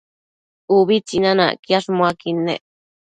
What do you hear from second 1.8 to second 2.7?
muaquid nec